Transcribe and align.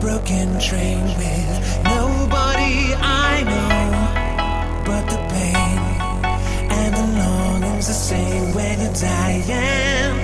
broken 0.00 0.58
train 0.58 1.04
with 1.18 1.84
nobody 1.84 2.94
I 2.96 3.42
know 3.50 3.90
but 4.86 5.04
the 5.10 5.18
pain 5.34 5.78
and 6.70 6.94
the 6.94 7.06
longing's 7.22 7.86
the 7.86 7.92
same 7.92 8.54
when 8.54 8.80
you're 8.80 8.92
dying. 8.94 10.16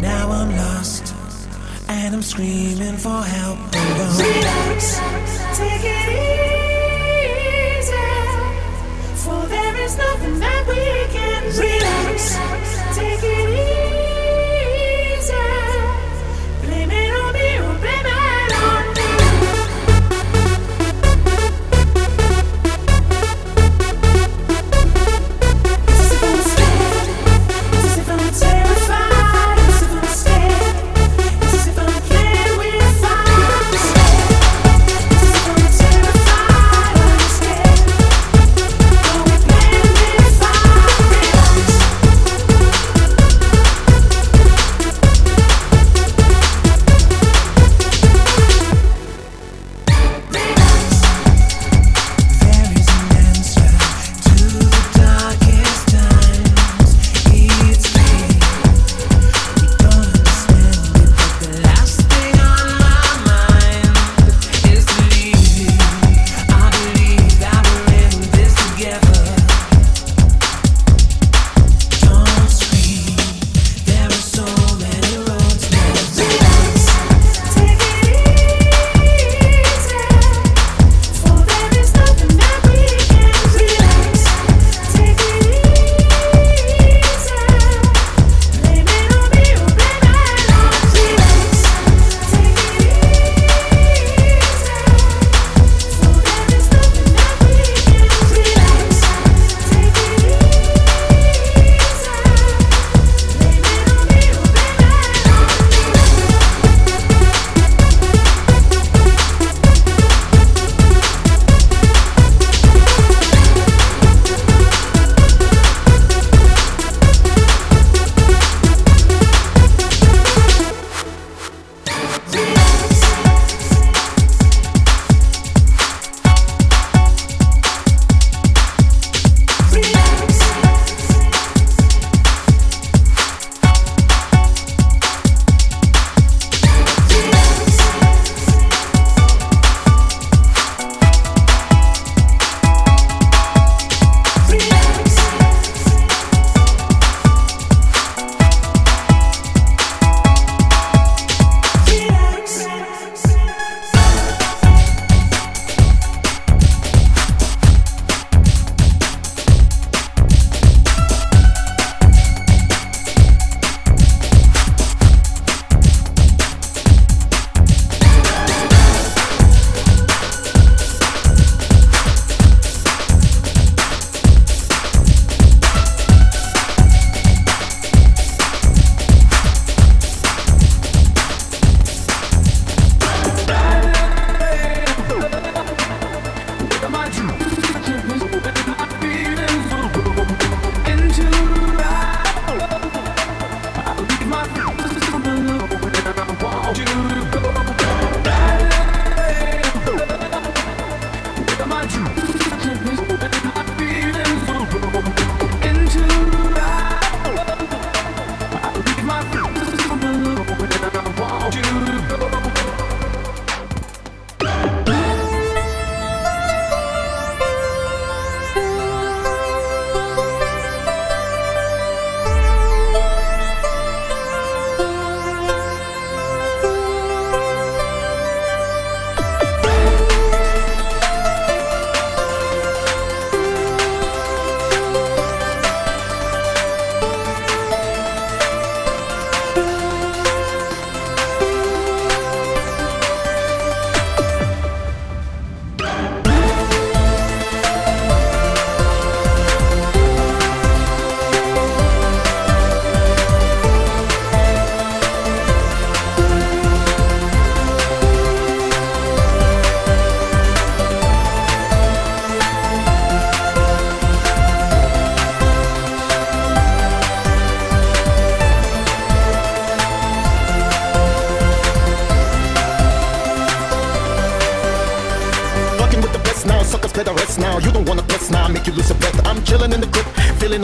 Now 0.00 0.30
I'm 0.30 0.54
lost 0.56 1.14
and 1.88 2.14
I'm 2.14 2.22
screaming 2.22 2.98
for 2.98 3.22
help. 3.22 3.58
Relax, 3.74 5.00
take 5.56 5.84
it. 5.84 5.99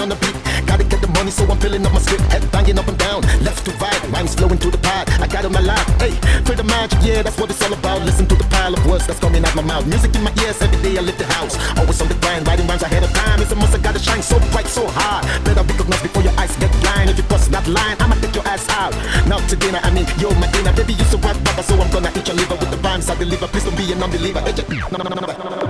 on 0.07 0.15
the 0.15 0.19
beat. 0.23 0.39
Gotta 0.67 0.85
get 0.85 1.01
the 1.03 1.11
money, 1.19 1.31
so 1.31 1.43
I'm 1.51 1.59
filling 1.59 1.85
up 1.85 1.93
my 1.93 1.99
script. 1.99 2.23
Head 2.31 2.47
banging 2.55 2.79
up 2.79 2.87
and 2.87 2.99
down, 2.99 3.23
left 3.43 3.67
to 3.67 3.73
right. 3.83 3.99
Rhymes 4.15 4.35
flowing 4.35 4.59
through 4.59 4.75
the 4.79 4.83
pad. 4.83 5.11
I 5.21 5.27
got 5.27 5.45
on 5.45 5.53
my 5.53 5.61
life. 5.61 5.87
Hey, 5.99 6.15
pretty 6.47 6.63
magic, 6.63 6.99
yeah, 7.03 7.23
that's 7.23 7.39
what 7.39 7.51
it's 7.51 7.63
all 7.63 7.73
about. 7.73 8.03
Listen 8.07 8.27
to 8.31 8.37
the 8.37 8.47
pile 8.55 8.73
of 8.73 8.83
words 8.87 9.07
that's 9.07 9.19
coming 9.19 9.45
out 9.45 9.55
my 9.55 9.63
mouth. 9.63 9.87
Music 9.87 10.15
in 10.15 10.23
my 10.23 10.33
ears 10.43 10.63
every 10.63 10.79
day. 10.83 10.99
I 10.99 11.03
lift 11.03 11.19
the 11.19 11.27
house. 11.35 11.59
Always 11.79 12.01
on 12.01 12.09
the 12.09 12.19
grind, 12.23 12.47
writing 12.47 12.67
rhymes 12.67 12.83
ahead 12.83 13.03
of 13.03 13.13
time. 13.13 13.43
It's 13.43 13.51
a 13.51 13.57
must. 13.57 13.75
I 13.75 13.79
gotta 13.79 13.99
shine 13.99 14.23
so 14.23 14.39
bright, 14.55 14.69
so 14.69 14.87
hard. 14.87 15.27
Better 15.45 15.63
recognize 15.67 16.03
before 16.03 16.23
your 16.23 16.35
eyes 16.39 16.55
get 16.57 16.71
blind. 16.81 17.11
If 17.11 17.19
you 17.19 17.27
cross 17.27 17.49
that 17.49 17.67
line, 17.67 17.97
I'ma 17.99 18.15
take 18.23 18.35
your 18.35 18.47
ass 18.47 18.69
out. 18.71 18.95
Now 19.27 19.43
to 19.43 19.57
dinner, 19.57 19.81
I 19.83 19.91
mean, 19.91 20.07
yo, 20.23 20.31
my 20.39 20.47
dinner. 20.55 20.73
Baby, 20.73 20.95
you 20.95 21.07
so 21.11 21.19
rap, 21.19 21.37
so 21.67 21.75
I'm 21.75 21.91
gonna 21.91 22.11
eat 22.15 22.27
your 22.27 22.37
liver 22.37 22.55
with 22.55 22.71
the 22.71 22.79
rhymes 22.79 23.11
I 23.11 23.15
deliver. 23.17 23.49
Please 23.49 23.65
don't 23.65 23.77
be 23.77 23.91
an 23.93 24.03
unbeliever. 24.03 24.41
Hey, 24.41 24.55
no, 24.93 25.03
no, 25.03 25.11
no, 25.11 25.19
no, 25.19 25.27
no. 25.27 25.66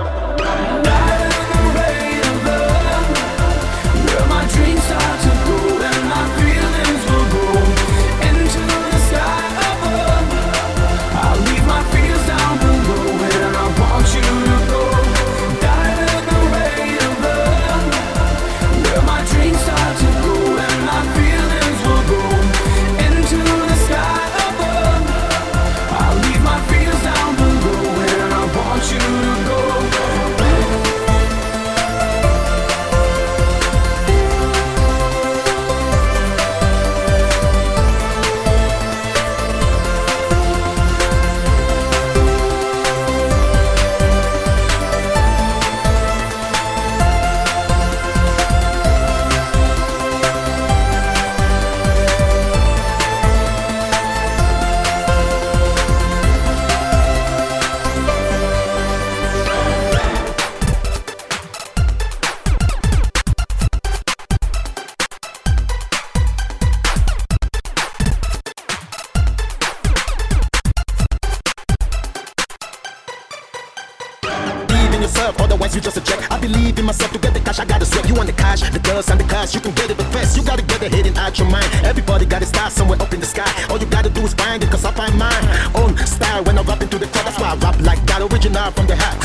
Otherwise 75.67 75.75
you 75.75 75.81
just 75.81 75.97
a 75.97 76.01
check. 76.01 76.19
I 76.31 76.39
believe 76.39 76.79
in 76.79 76.85
myself 76.85 77.11
to 77.11 77.19
get 77.19 77.33
the 77.33 77.39
cash, 77.39 77.59
I 77.59 77.65
gotta 77.65 77.85
sweat. 77.85 78.07
You 78.07 78.15
want 78.15 78.27
the 78.27 78.35
cash, 78.35 78.61
the 78.61 78.79
girls 78.79 79.09
and 79.09 79.19
the 79.19 79.25
cars, 79.25 79.53
you 79.53 79.61
can 79.61 79.71
get 79.73 79.89
it, 79.89 79.97
but 79.97 80.07
first 80.11 80.37
you 80.37 80.43
gotta 80.43 80.63
get 80.63 80.81
it 80.83 80.93
hidden 80.93 81.17
out 81.17 81.37
your 81.37 81.49
mind. 81.49 81.67
Everybody 81.83 82.25
got 82.25 82.41
a 82.41 82.45
star 82.45 82.69
somewhere 82.69 83.01
up 83.01 83.13
in 83.13 83.19
the 83.19 83.25
sky. 83.25 83.47
All 83.69 83.77
you 83.77 83.85
gotta 83.87 84.09
do 84.09 84.21
is 84.21 84.33
find 84.33 84.63
it, 84.63 84.69
cause 84.69 84.85
I 84.85 84.91
find 84.91 85.17
mine. 85.17 85.43
Own 85.75 85.97
style 86.05 86.43
when 86.43 86.57
I 86.57 86.61
rap 86.63 86.81
into 86.81 86.97
the 86.97 87.07
crowd, 87.07 87.25
that's 87.27 87.39
why 87.39 87.51
I 87.51 87.55
rap 87.55 87.75
like 87.81 88.01
that, 88.07 88.21
original 88.21 88.71
from 88.71 88.87
the 88.87 88.95
hat. 88.95 89.15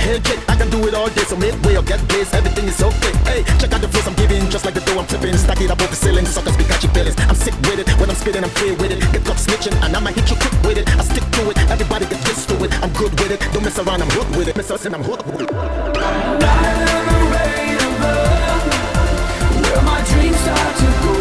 Hey 0.00 0.18
kid, 0.20 0.40
I 0.48 0.56
can 0.56 0.70
do 0.70 0.80
it 0.88 0.94
all 0.94 1.08
day, 1.08 1.24
so 1.28 1.36
midway 1.36 1.76
or 1.76 1.82
get 1.82 2.00
blazed, 2.08 2.34
everything 2.34 2.66
is 2.66 2.80
okay. 2.80 3.12
Hey, 3.28 3.40
check 3.60 3.72
out 3.72 3.80
the 3.80 3.88
flows 3.88 4.06
I'm 4.08 4.14
giving, 4.14 4.48
just 4.48 4.64
like 4.64 4.74
the 4.74 4.80
dough 4.80 4.98
I'm 4.98 5.06
flipping. 5.06 5.36
Stack 5.36 5.60
it 5.60 5.70
up 5.70 5.80
over 5.80 5.90
the 5.90 5.96
ceiling, 5.96 6.24
suckers 6.24 6.56
be 6.56 6.64
catching 6.64 6.90
feelings. 6.90 7.16
I'm 7.28 7.36
sick 7.36 7.54
with 7.68 7.80
it, 7.80 7.88
when 8.00 8.08
I'm 8.08 8.16
spitting, 8.16 8.44
I'm 8.44 8.54
clear 8.56 8.74
with 8.80 8.92
it. 8.92 9.00
Get 9.12 9.24
caught 9.24 9.36
snitching, 9.36 9.76
and 9.84 9.92
I'ma 9.92 10.10
hit 10.16 10.30
you 10.30 10.36
quick 10.40 10.56
with 10.64 10.78
it. 10.80 10.88
I 10.96 11.04
stick 11.04 11.24
to 11.36 11.50
it, 11.50 11.56
everybody 11.68 11.89
to 12.60 12.66
it. 12.66 12.82
I'm 12.82 12.92
good 12.92 13.12
with 13.12 13.30
it, 13.30 13.40
don't 13.52 13.64
mess 13.64 13.78
around, 13.78 14.02
I'm 14.02 14.10
hooked 14.10 14.36
with 14.36 14.48
it. 14.48 14.56
Mess 14.56 14.70
us 14.70 14.86
and 14.86 14.94
I'm 14.94 15.02
hooked 15.02 15.26
with 15.26 15.40
it. 15.42 15.50
Where 19.60 19.82
my 19.82 20.02
dreams 20.10 20.36
start 20.38 20.76
to 20.76 20.86
go 21.04 21.19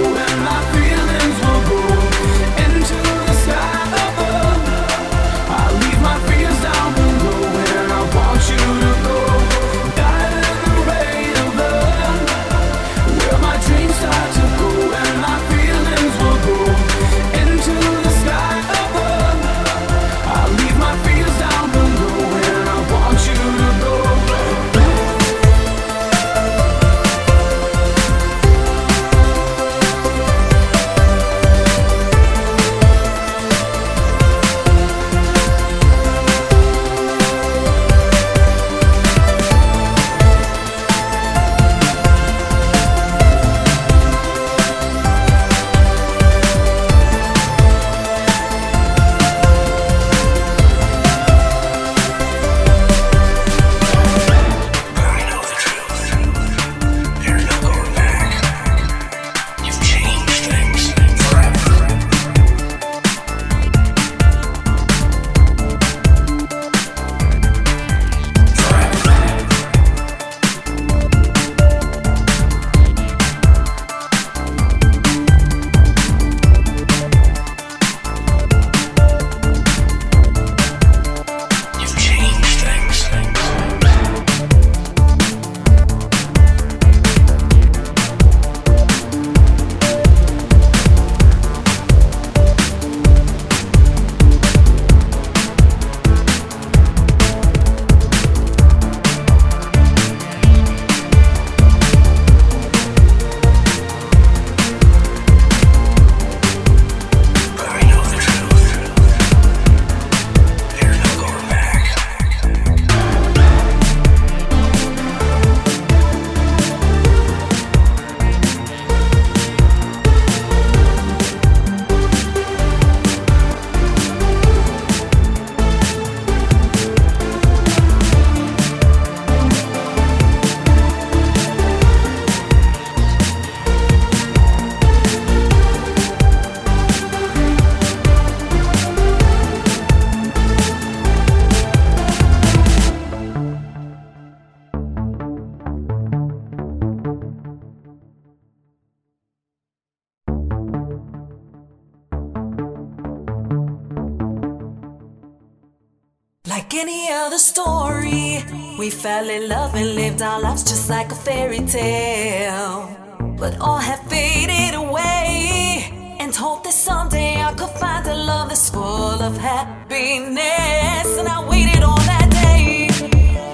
We 158.80 158.90
fell 158.90 159.30
in 159.30 159.50
love 159.50 159.76
and 159.76 159.94
lived 159.94 160.22
our 160.22 160.40
lives 160.40 160.64
just 160.64 160.90
like 160.90 161.12
a 161.12 161.16
fairy 161.16 161.60
tale. 161.60 162.90
But 163.38 163.60
all 163.60 163.78
have 163.78 164.00
faded 164.08 164.74
away. 164.74 166.16
And 166.18 166.34
hope 166.34 166.64
that 166.64 166.72
someday 166.72 167.42
I 167.42 167.52
could 167.56 167.72
find 167.72 168.08
a 168.08 168.16
love 168.16 168.48
that's 168.48 168.70
full 168.70 169.22
of 169.22 169.36
happiness. 169.36 171.10
And 171.20 171.28
I 171.28 171.46
waited 171.50 171.84
all 171.84 172.00
that 172.14 172.30
day 172.32 172.88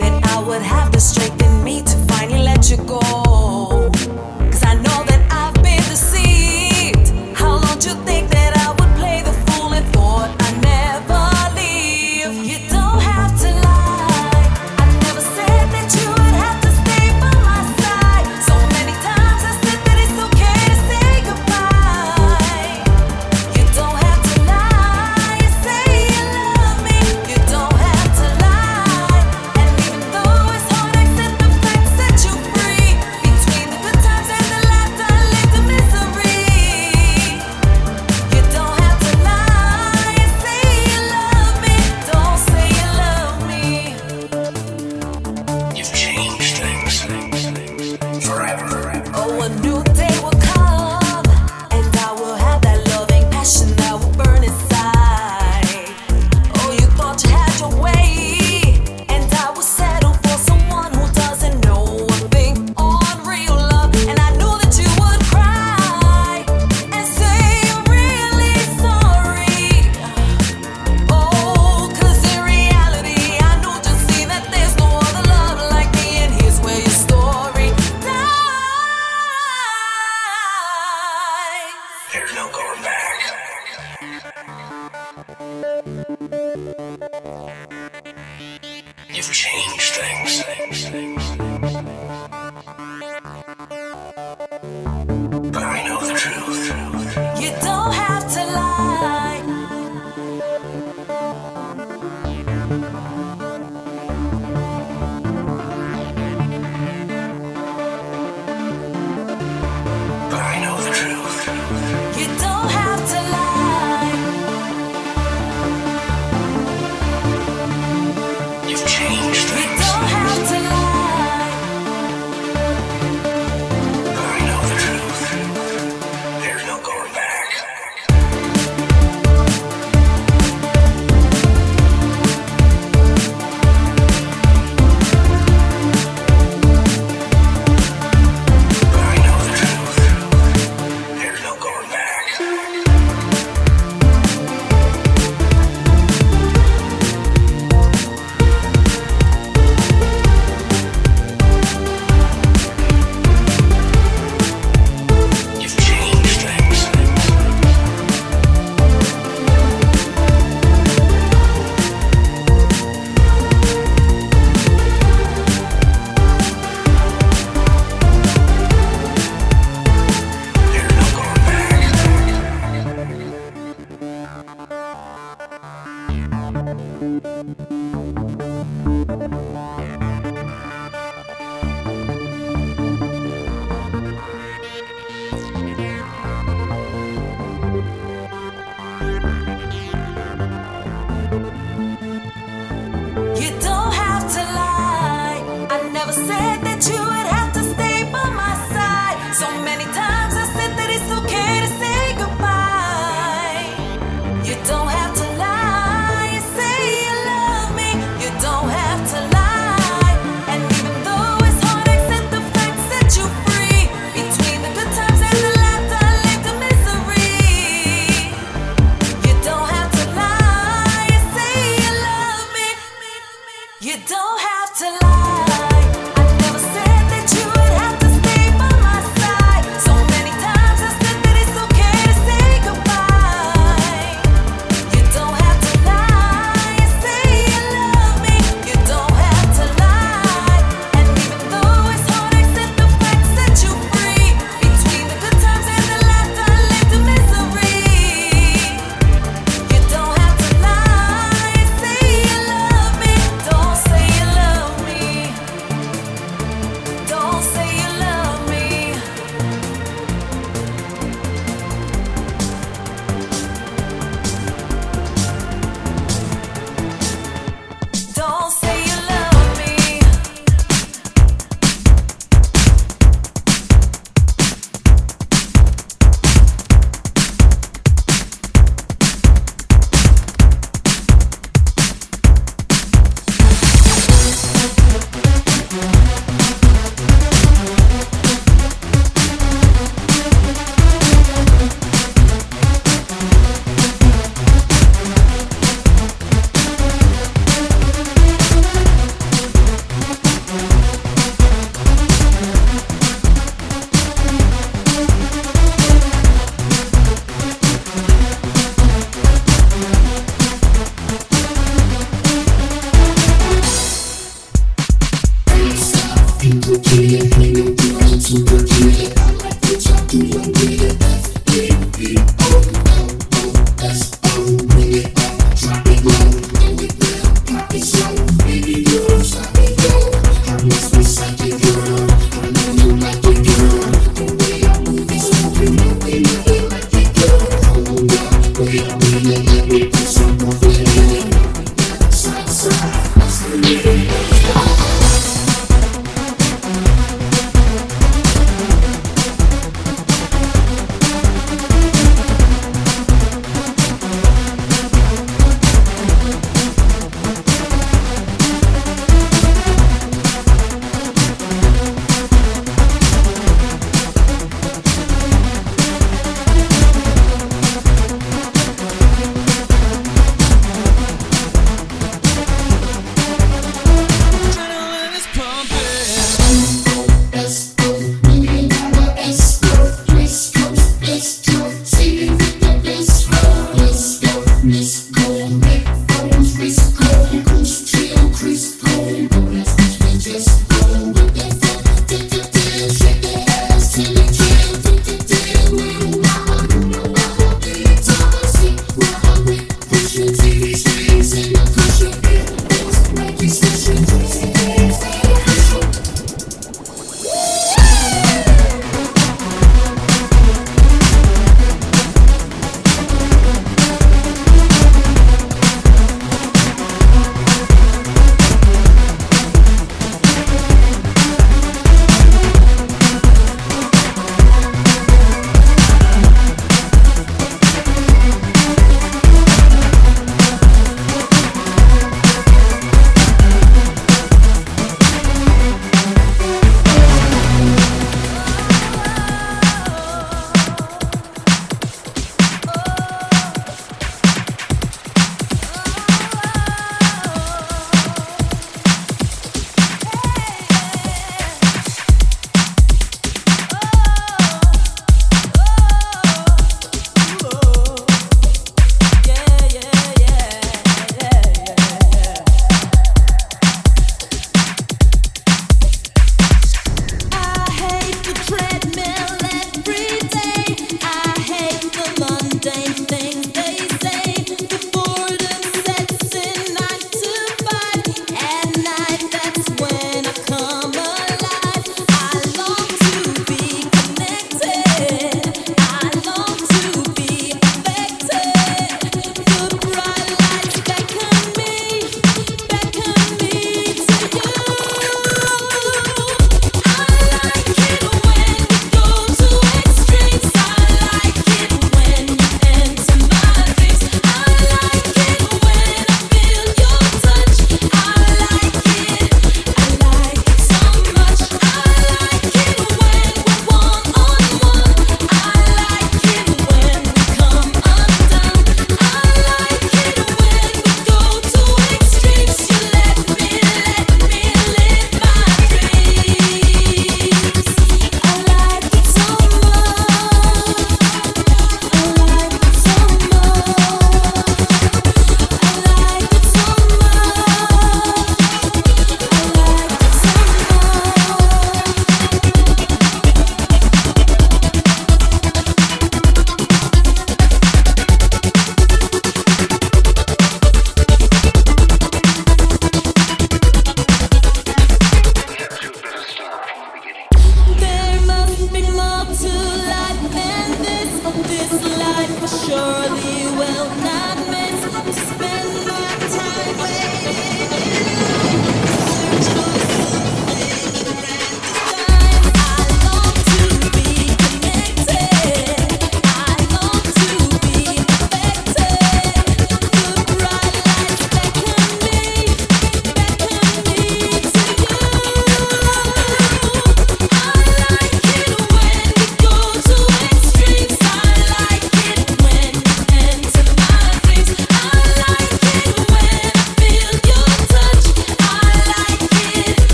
that 0.00 0.26
I 0.26 0.42
would 0.42 0.62
have 0.62 0.90
the 0.90 0.98
strength 0.98 1.40
in 1.40 1.62
me 1.62 1.82
to 1.82 1.96
finally 2.10 2.42
let 2.42 2.68
you 2.68 2.78
go. 2.78 2.98
Cause 4.50 4.64
I 4.64 4.74
know 4.74 5.04
that. 5.04 5.11